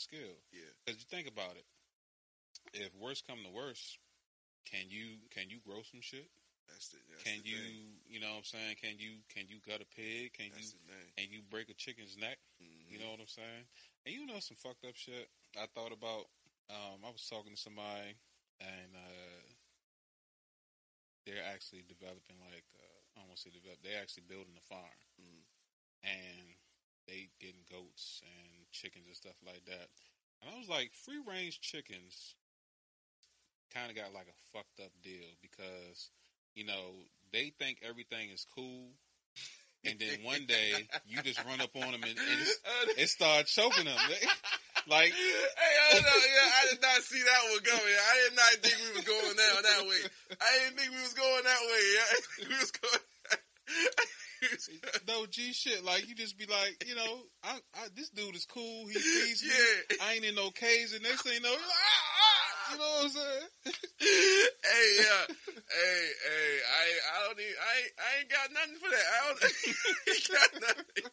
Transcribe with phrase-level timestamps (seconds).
[0.00, 0.34] skill.
[0.52, 0.72] Yeah.
[0.84, 1.66] Because you think about it,
[2.74, 3.98] if worse come to worse,
[4.64, 6.28] can you can you grow some shit?
[6.68, 6.98] That's the.
[7.10, 8.00] That's can you Thing.
[8.08, 8.76] you know what I'm saying?
[8.80, 10.32] Can you can you gut a pig?
[10.34, 10.78] Can That's you
[11.16, 12.38] can you break a chicken's neck?
[12.62, 12.88] Mhm.
[12.90, 13.64] You know what I'm saying?
[14.06, 15.28] And you know some fucked up shit.
[15.58, 16.26] I thought about.
[16.70, 18.14] Um, I was talking to somebody,
[18.62, 19.42] and uh,
[21.26, 23.82] they're actually developing like uh, I don't want to say develop.
[23.82, 25.42] They're actually building a farm, Mhm.
[26.06, 26.46] and
[27.10, 28.49] they getting goats and
[28.80, 29.88] chickens and stuff like that.
[30.40, 32.34] And I was like, free range chickens
[33.74, 36.10] kind of got like a fucked up deal because
[36.54, 36.96] you know
[37.32, 38.88] they think everything is cool.
[39.84, 43.46] And then one day you just run up on them and, and oh, it start
[43.46, 43.96] choking them.
[44.88, 46.04] Like, hey, oh, I don't.
[46.04, 47.96] Yeah, I did not see that one coming.
[47.96, 50.00] I did not think we was going down that way.
[50.40, 51.84] I didn't think we was going that way.
[51.96, 52.12] I
[52.48, 53.00] we was going.
[55.08, 55.84] no G shit.
[55.84, 58.86] Like you just be like, you know, I, I this dude is cool.
[58.86, 59.50] He feeds me.
[59.50, 59.96] Yeah.
[60.06, 60.92] I ain't in no caves.
[60.92, 63.48] And next thing you know, like, ah, ah, you know what I'm saying?
[64.00, 65.34] hey, yeah.
[65.70, 69.06] Hey, hey, I, I don't need, I, ain't- I ain't got nothing for that.
[69.10, 69.40] I don't,
[70.08, 71.10] ain't got nothing.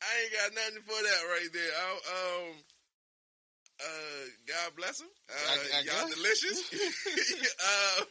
[0.00, 1.72] I ain't got nothing for that right there.
[1.74, 2.54] I, um,
[3.80, 5.08] uh, God bless him.
[5.28, 6.14] Uh, I- I y'all guess.
[6.14, 6.58] delicious.
[7.60, 8.04] uh,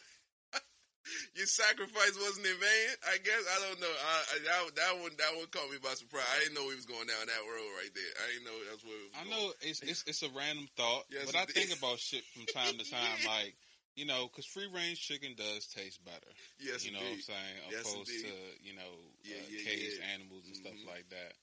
[1.35, 2.87] your sacrifice wasn't in vain.
[3.07, 3.89] I guess I don't know.
[3.91, 6.27] I, I, that, that one, that one caught me by surprise.
[6.35, 8.13] I didn't know we was going down that road right there.
[8.19, 8.99] I didn't know that's where.
[8.99, 9.31] It was I going.
[9.33, 12.45] know it's it's it's a random thought, Yes, but I it think about shit from
[12.51, 13.55] time to time, like.
[13.97, 16.31] You know, because free range chicken does taste better.
[16.55, 17.55] Yes, you know what I'm saying?
[17.67, 18.31] Yes, Opposed indeed.
[18.31, 18.93] to, you know,
[19.27, 20.13] Yeah, uh, yeah, caged yeah.
[20.15, 20.87] animals and stuff Mhm.
[20.87, 21.33] like that.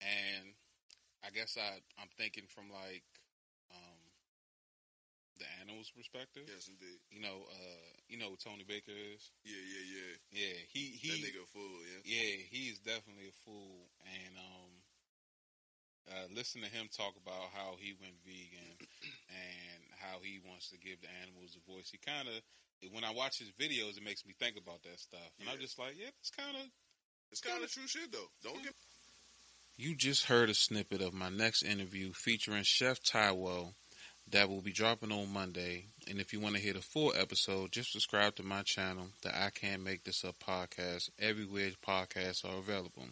[0.00, 0.54] And
[1.20, 1.68] I guess I,
[2.00, 3.04] I'm thinking from like
[5.38, 6.44] the animal's perspective.
[6.46, 6.98] Yes, indeed.
[7.10, 9.30] You know, uh, you know who Tony Baker is?
[9.42, 10.12] Yeah, yeah, yeah.
[10.34, 11.78] Yeah, he, he, that nigga a fool.
[11.86, 12.02] Yeah.
[12.04, 13.88] yeah, he's definitely a fool.
[14.02, 14.70] And um,
[16.10, 18.76] uh, listen to him talk about how he went vegan
[19.30, 21.90] and how he wants to give the animals a voice.
[21.90, 22.40] He kind of,
[22.92, 25.30] when I watch his videos, it makes me think about that stuff.
[25.40, 26.66] And I'm just like, yeah, it's kind of.
[27.30, 28.30] It's kind of true shit though.
[28.42, 28.72] Don't get.
[29.76, 33.74] You just heard a snippet of my next interview featuring Chef Taiwo
[34.30, 35.84] that will be dropping on Monday.
[36.08, 39.36] And if you want to hear the full episode, just subscribe to my channel, the
[39.36, 43.04] I Can't Make This Up podcast, everywhere podcasts are available.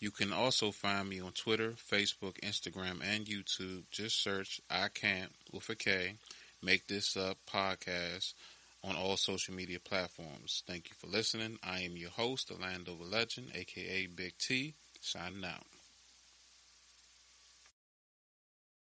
[0.00, 3.84] You can also find me on Twitter, Facebook, Instagram, and YouTube.
[3.90, 6.14] Just search I Can't with a K,
[6.62, 8.34] Make This Up podcast
[8.82, 10.62] on all social media platforms.
[10.66, 11.58] Thank you for listening.
[11.64, 15.73] I am your host, the Landover Legend, aka Big T, signing out.